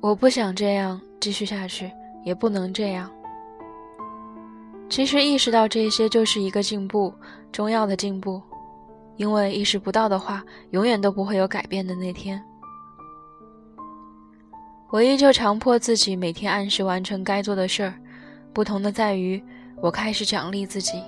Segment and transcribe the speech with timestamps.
[0.00, 1.90] 我不想这样继续下去，
[2.24, 3.10] 也不能这样。
[4.90, 7.10] 其实意识到这些就是一个进步，
[7.50, 8.40] 重要的进步。
[9.16, 12.44] 因为意识不到的话，永远都不会有改变的那天。
[14.94, 17.94] 我依旧强迫自己每天按时完成该做的事儿，
[18.52, 19.42] 不同的在于，
[19.80, 21.02] 我开始奖励自己，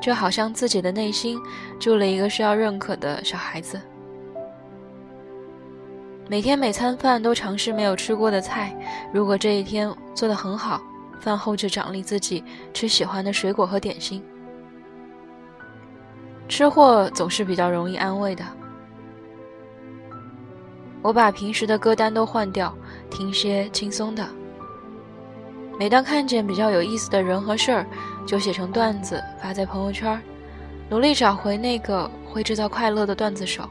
[0.00, 1.38] 就好像自己的内心
[1.78, 3.78] 住了一个需要认可的小孩子。
[6.26, 8.74] 每天每餐饭都尝试没有吃过的菜，
[9.12, 10.80] 如果这一天做得很好，
[11.20, 12.42] 饭后就奖励自己
[12.72, 14.22] 吃喜欢的水果和点心。
[16.48, 18.42] 吃货总是比较容易安慰的。
[21.02, 22.74] 我把平时的歌单都换掉，
[23.10, 24.26] 听些轻松的。
[25.78, 27.86] 每当看见比较有意思的人和事儿，
[28.26, 30.20] 就写成段子发在朋友圈，
[30.90, 33.68] 努力找回那个会制造快乐的段子手。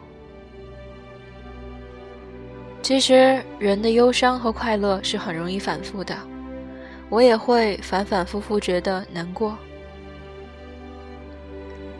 [2.81, 6.17] 其实人的忧伤和快乐是很容易反复的，
[7.09, 9.55] 我也会反反复复觉得难过。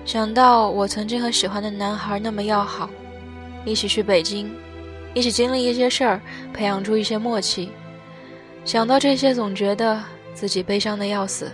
[0.06, 2.90] 想到我曾经和喜欢的男孩那么要好，
[3.64, 4.52] 一起去北京，
[5.14, 6.22] 一起经历一些事儿，
[6.54, 7.72] 培养出一些默契。
[8.64, 11.52] 想到这些，总觉得自己悲伤的要死。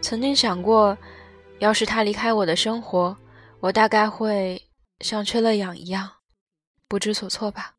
[0.00, 0.96] 曾经想过，
[1.58, 3.16] 要是他离开我的生活，
[3.60, 4.60] 我大概会
[5.00, 6.10] 像缺了氧一样。
[6.88, 7.74] 不知所措吧。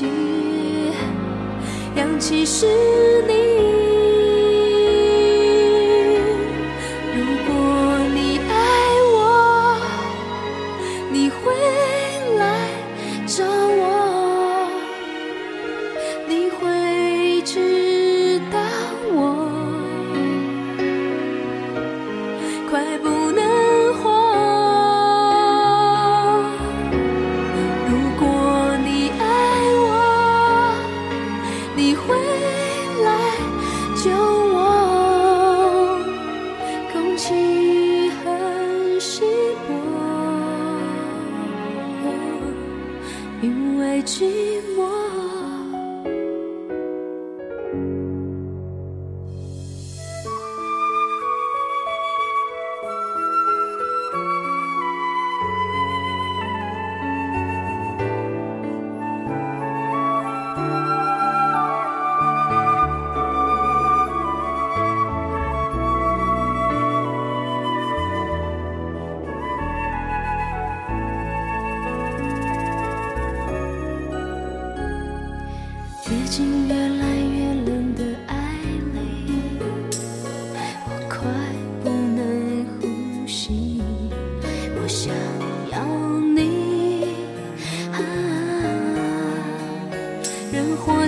[0.00, 0.06] 口
[1.96, 3.07] 氧气，氧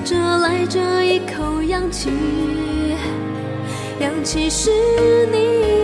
[0.03, 2.11] 这一口氧气，
[4.01, 4.71] 氧气是
[5.33, 5.80] 你。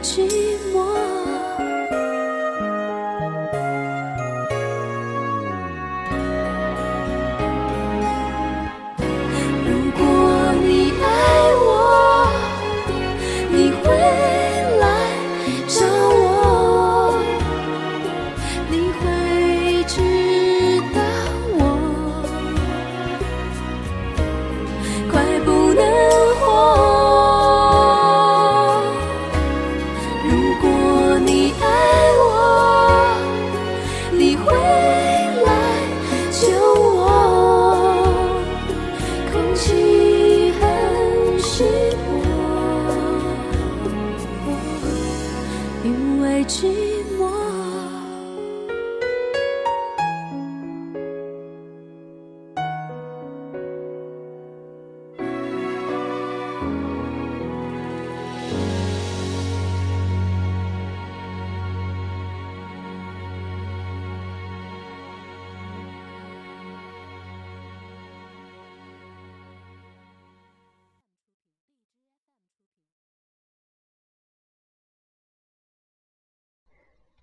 [0.00, 1.33] 寂寞。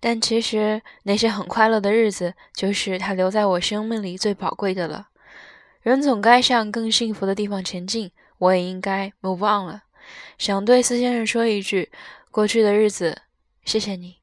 [0.04, 5.10] 但其实那些很快乐的日子，就是他留在我生命里最宝贵的了。
[5.80, 9.84] 人总该向更幸福的地方前进，我也应该 move on 了。
[10.38, 11.92] 想对司先生说一句：
[12.32, 13.22] 过去的日子，
[13.64, 14.21] 谢谢你。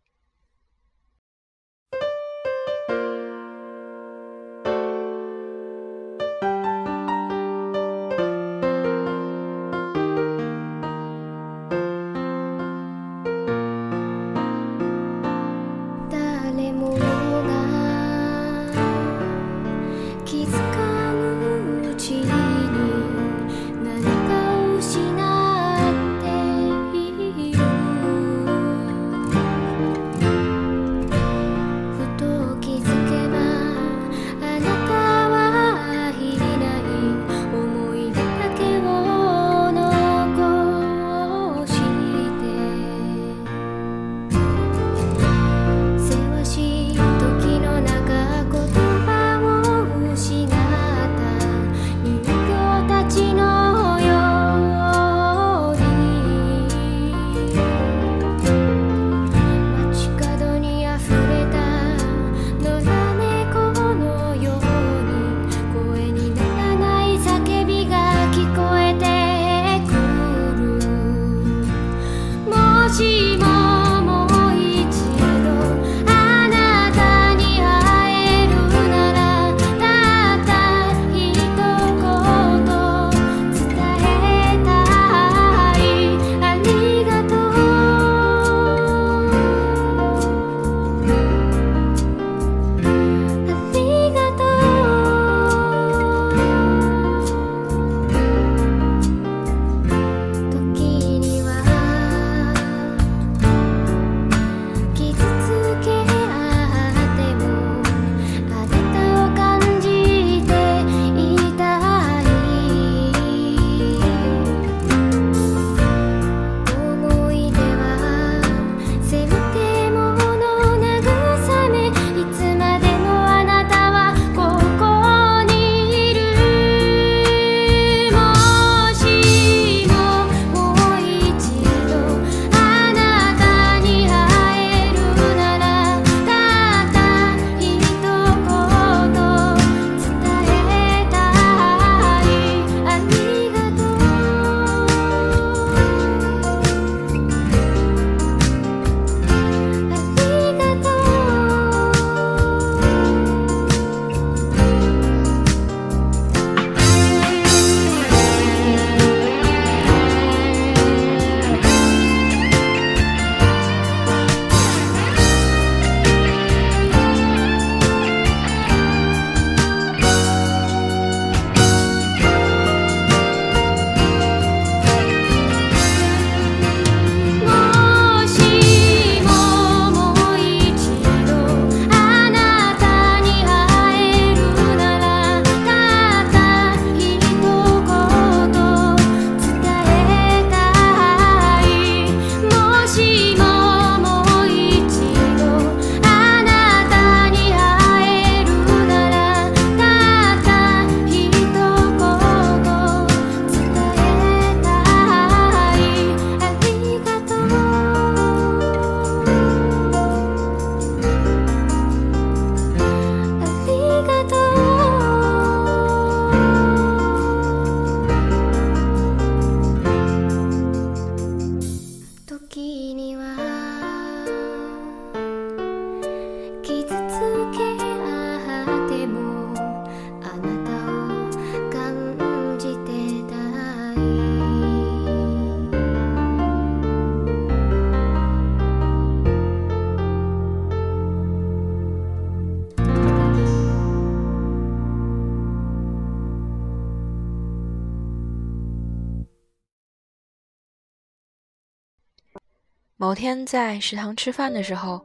[253.09, 255.03] 某天在食堂吃饭的时候，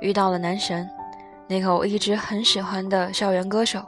[0.00, 0.88] 遇到了男神，
[1.48, 3.84] 那个我一直很喜欢的校园歌手。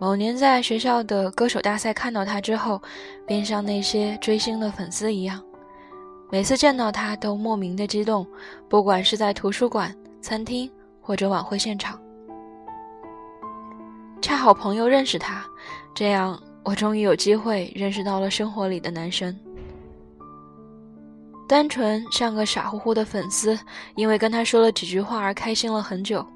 [0.00, 2.82] 某年在学校的歌手大赛看到他之后，
[3.24, 5.40] 便像那些追星的粉丝一样，
[6.28, 8.26] 每次见到他都莫名的激动，
[8.68, 10.68] 不管是在图书馆、餐厅
[11.00, 11.96] 或者晚会现场。
[14.20, 15.46] 恰好朋友认识他，
[15.94, 19.38] 这样我终于有机会认识到了生活里的男神。
[21.48, 23.58] 单纯像个傻乎乎的粉丝，
[23.94, 26.26] 因为跟他说了几句话而开心了很久。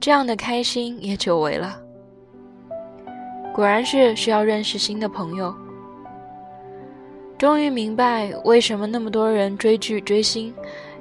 [0.00, 1.80] 这样的开心也久违了。
[3.54, 5.54] 果然是需要认识新的朋友。
[7.38, 10.52] 终于明白为什么那么多人追剧追星，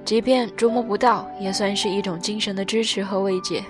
[0.04, 3.64] 即便捉摸不到，也算是一种精神的支持和慰藉。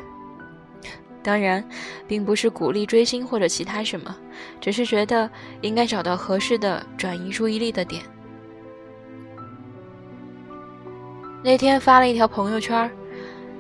[1.24, 1.64] 当然，
[2.08, 4.16] 并不是鼓励追星或者其他什么，
[4.60, 5.30] 只是觉得
[5.62, 8.04] 应该找到合适的转移注意力的点。
[11.46, 12.90] 那天发了一条朋友圈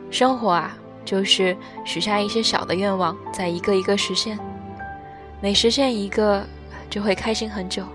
[0.10, 0.76] 生活啊，
[1.06, 4.40] 就是许下一些小的愿望，再一个一个实现。
[5.40, 6.44] 每实现一个，
[6.90, 7.86] 就会开心很久。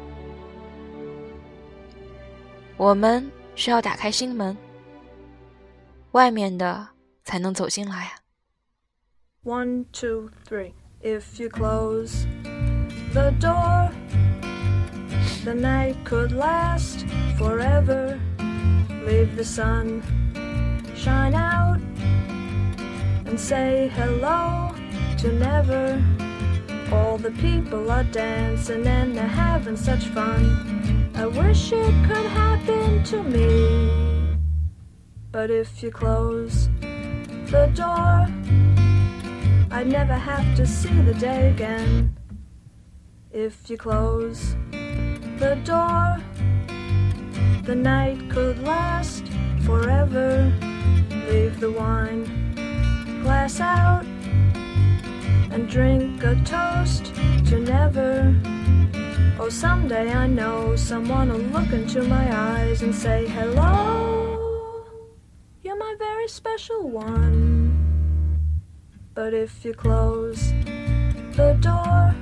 [2.77, 4.57] 我们需要打开心门，
[6.13, 6.87] 外面的
[7.25, 8.13] 才能走进来啊。
[9.43, 10.71] One, two, three.
[11.03, 12.27] If you close
[13.13, 13.91] the door,
[15.43, 17.05] the night could last
[17.37, 18.21] forever.
[19.07, 20.03] Leave the sun
[20.95, 21.81] shine out
[23.25, 24.75] and say hello
[25.17, 26.03] to never.
[26.93, 31.11] All the people are dancing and they're having such fun.
[31.15, 34.37] I wish it could happen to me.
[35.33, 38.27] But if you close the door,
[39.71, 42.17] I'd never have to see the day again.
[43.31, 44.57] If you close
[45.39, 46.19] the door,
[47.71, 49.29] the night could last
[49.65, 50.53] forever.
[51.29, 52.25] Leave the wine
[53.23, 54.05] glass out
[55.53, 57.15] and drink a toast
[57.49, 58.35] to never.
[59.39, 64.85] Oh, someday I know someone will look into my eyes and say, Hello,
[65.63, 67.21] you're my very special one.
[69.15, 70.51] But if you close
[71.39, 72.17] the door,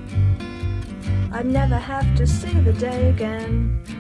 [1.32, 3.97] I'd never have to see the day again.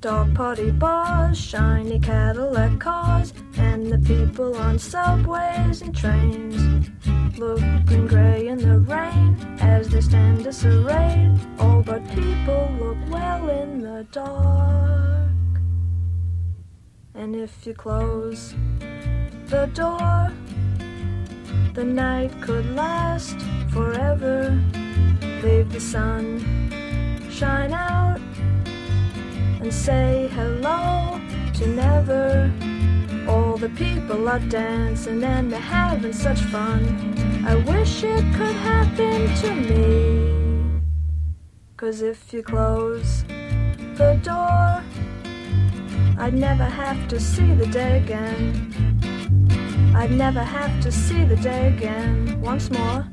[0.00, 6.90] Dog party bars, shiny Cadillac cars, and the people on subways and trains
[7.38, 11.38] looking grey in the rain as they stand disarrayed.
[11.58, 15.30] All but people look well in the dark.
[17.14, 18.54] And if you close
[19.46, 20.30] the door,
[21.72, 23.38] the night could last
[23.70, 24.50] forever.
[25.42, 26.66] Leave the sun
[27.30, 28.20] shine out
[29.60, 31.20] and say hello
[31.54, 32.52] to never.
[33.28, 36.82] All the people are dancing and they're having such fun.
[37.46, 40.80] I wish it could happen to me.
[41.76, 43.24] Cause if you close
[43.96, 44.82] the door,
[46.18, 48.72] I'd never have to see the day again.
[49.94, 52.40] I'd never have to see the day again.
[52.40, 53.06] Once more,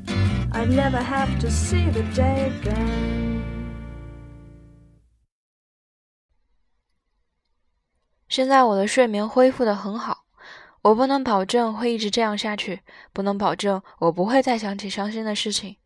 [0.52, 3.33] I'd never have to see the day again.
[8.34, 10.24] 现在我的睡眠恢复的很好，
[10.82, 12.80] 我不能保证会一直这样下去，
[13.12, 15.76] 不能保证我不会再想起伤心的事情，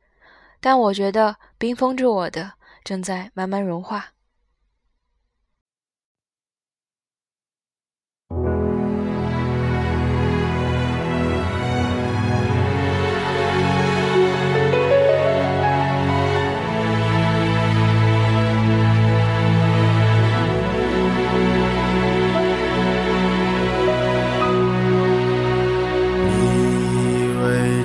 [0.59, 2.53] 但我觉得冰封住我的
[2.83, 4.13] 正在慢慢融化。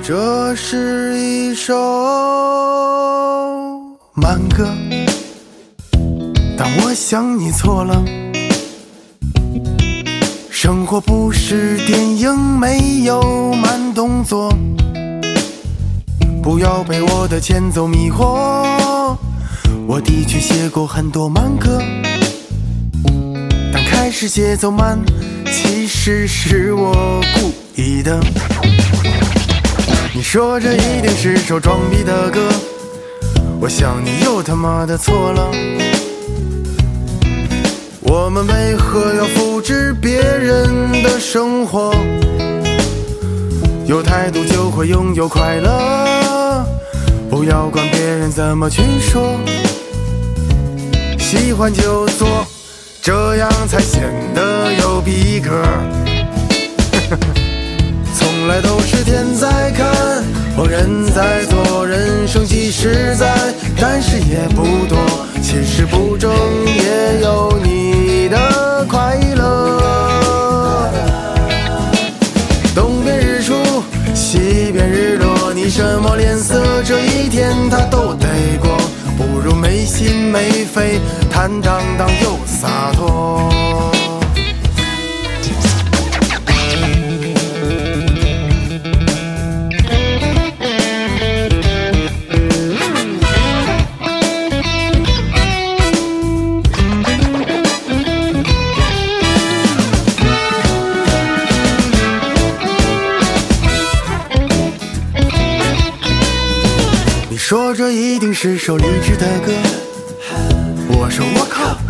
[0.06, 1.74] 这是一首
[4.12, 4.68] 慢歌，
[6.58, 8.04] 但我想你错了。
[10.50, 14.54] 生活不是电影，没有慢动作。
[16.42, 19.16] 不要被我的前奏迷惑。
[19.86, 21.82] 我的确写过很多慢歌，
[23.72, 24.98] 但开始节奏慢，
[25.46, 28.20] 其实是我故意的。
[30.24, 32.40] 说这一定是首装逼的歌，
[33.60, 35.48] 我想你又他妈的错了。
[38.00, 41.94] 我们为何要复制别人的生活？
[43.86, 46.66] 有态度就会拥有快乐，
[47.30, 49.38] 不要管别人怎么去说。
[51.18, 52.26] 喜欢就做，
[53.00, 54.02] 这样才显
[54.34, 55.62] 得有逼格。
[58.46, 59.86] 从来都是天在看，
[60.54, 63.34] 或人在做，人生即实在，
[63.80, 64.98] 但是也不多。
[65.40, 66.30] 其实不争
[66.66, 70.90] 也有你的快乐。
[72.74, 73.54] 东边日出，
[74.14, 78.28] 西边日落，你什么脸色，这一天他都得
[78.60, 78.76] 过。
[79.16, 83.63] 不如没心没肺，坦荡荡又洒脱。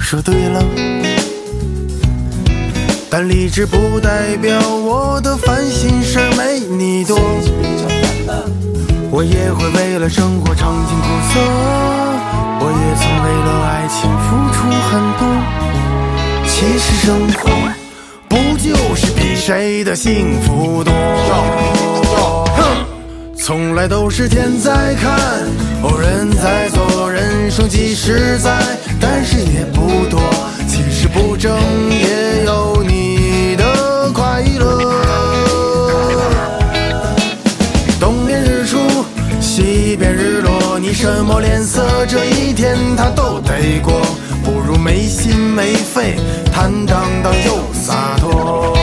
[0.05, 0.63] 说对了。
[3.09, 7.19] 但理智不代表我的烦心事儿没你多，
[9.11, 11.41] 我也会为了生活尝尽苦涩，
[12.61, 14.59] 我也曾为了爱情付出
[14.91, 15.25] 很多。
[16.47, 17.49] 其实生活
[18.29, 20.93] 不就是比谁的幸福多？
[22.57, 22.85] 哼。
[23.37, 25.47] 从来都是天在看，
[25.83, 28.59] 哦人在做，人生即实在，
[29.01, 30.21] 但是也不多。
[30.69, 31.59] 其实不争
[31.91, 34.79] 也有你的快乐。
[37.99, 38.79] 东边日出，
[39.41, 44.03] 西边日落，你什么脸色，这一天他都得过。
[44.45, 46.17] 不如没心没肺，
[46.53, 48.77] 坦荡荡又洒脱。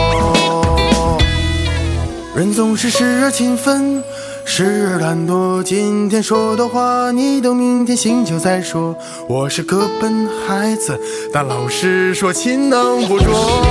[2.36, 4.04] 人总是时而勤奋。
[4.53, 8.93] 时而懒惰，今天说的话，你等明天醒酒再说。
[9.29, 10.99] 我是个笨孩子，
[11.31, 13.61] 但老师说勤能补拙。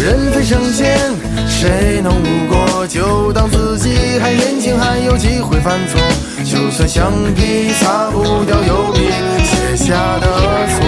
[0.00, 1.12] 人非圣贤，
[1.48, 2.86] 谁能无过？
[2.86, 6.00] 就当自己还年轻，还有机会犯错。
[6.44, 9.10] 就算橡皮擦不掉油笔
[9.42, 10.26] 写下的
[10.70, 10.78] 错。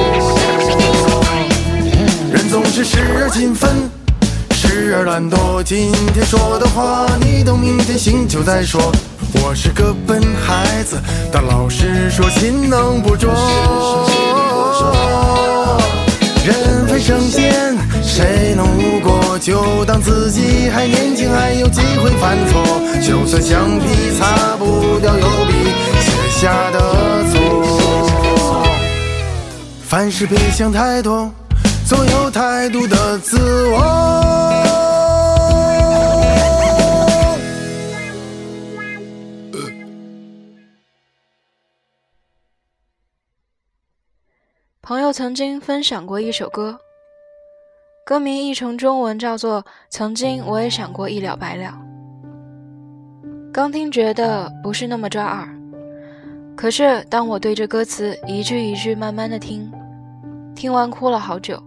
[2.32, 3.90] 人总是时而勤奋。
[4.90, 8.90] 时而懒惰，今天说的话，你等明天醒酒再说。
[9.34, 11.00] 我是个笨孩子，
[11.30, 13.30] 但老师说勤能补拙。
[16.44, 19.38] 人非圣贤，谁能无过？
[19.38, 22.60] 就当自己还年轻，还有机会犯错。
[23.00, 25.52] 就算橡皮擦不掉油笔
[26.00, 28.66] 写下的错。
[29.86, 31.30] 凡事别想太多。
[31.90, 33.80] 做有态度的自我。
[44.80, 46.78] 朋友曾经分享过一首歌，
[48.06, 51.76] 歌名译成中文叫做《曾经我也想过一了百了》。
[53.52, 55.48] 刚听觉得不是那么抓耳，
[56.56, 59.68] 可是当我对着歌词一句一句慢慢的听，
[60.54, 61.60] 听完哭了好久。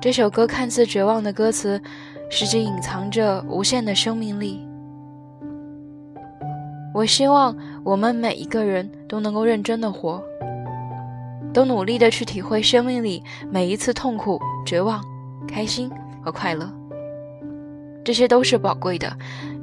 [0.00, 1.80] 这首歌看似绝望的歌词，
[2.30, 4.64] 实际隐藏着无限的生命力。
[6.94, 10.22] 我希望我们每一个人都能够认真的活，
[11.52, 15.02] 都努力的去体会生命里每一次痛苦、绝望、
[15.48, 15.90] 开心
[16.22, 16.72] 和快乐。
[18.04, 19.12] 这些都是宝贵的，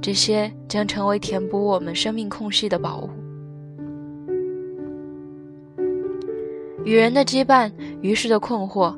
[0.02, 3.10] 这些将成为填补我们生命空隙的宝物。
[6.84, 7.72] 与人的羁绊，
[8.02, 8.94] 于是的困惑。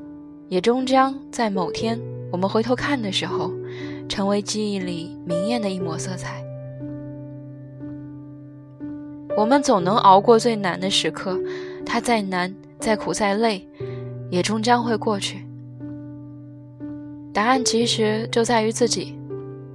[0.49, 1.99] 也终将在某天
[2.31, 3.51] 我们回头看的时候，
[4.07, 6.43] 成为记忆里明艳的一抹色彩。
[9.35, 11.39] 我们总能熬过最难的时刻，
[11.85, 13.67] 它再难、再苦、再累，
[14.31, 15.45] 也终将会过去。
[17.33, 19.15] 答案其实就在于自己，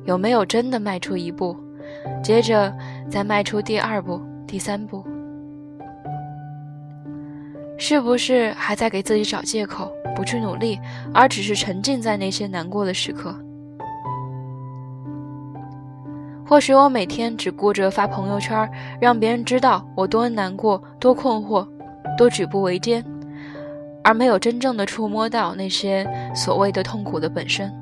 [0.05, 1.57] 有没有真的迈出一步，
[2.25, 2.75] 接着
[3.09, 5.05] 再迈出第二步、第三步，
[7.79, 9.91] 是不是还在给自己找借口？
[10.15, 10.79] 不去努力，
[11.15, 13.35] 而只是沉浸在那些难过的时刻。
[16.47, 21.67] 或许我每天只顾着发朋友圈，让别人知道我多难过、多困惑、
[22.19, 23.03] 多举步维艰，
[24.05, 27.73] 而没有真正的触摸到那些所谓的痛苦的本身。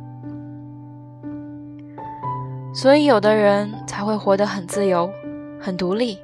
[2.73, 5.11] 所以，有的人才会活得很自由、
[5.61, 6.17] 很独立，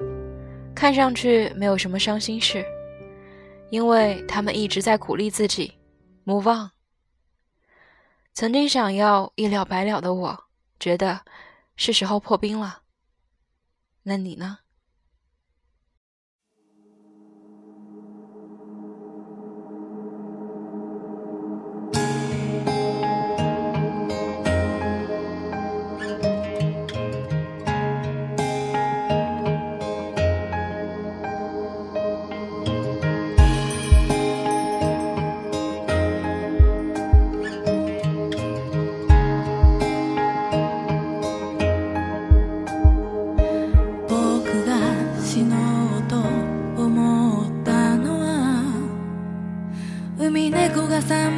[0.73, 2.63] 看上去没有什么伤心事，
[3.69, 5.73] 因为他们一直在鼓励自己。
[6.25, 6.71] move on。
[8.33, 10.45] 曾经想要一了百了的我，
[10.79, 11.21] 觉得
[11.75, 12.83] 是时候破冰了。
[14.03, 14.59] 那你呢？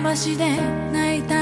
[0.09, 0.57] 話で
[0.91, 1.38] 泣いた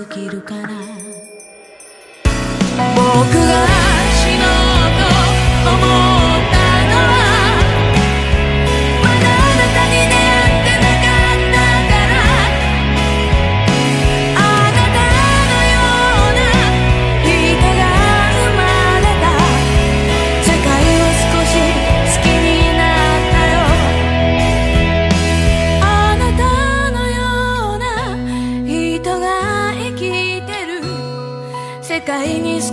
[0.00, 1.09] すぎるから。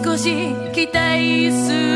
[0.03, 1.86] 少し期待する